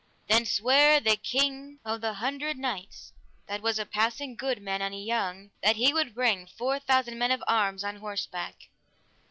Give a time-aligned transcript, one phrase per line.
[0.27, 3.13] Then sware the King of the Hundred Knights,
[3.45, 7.19] that was a passing good man and a young, that he would bring four thousand
[7.19, 8.69] men of arms on horseback.